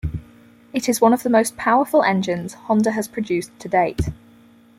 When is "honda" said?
2.55-2.89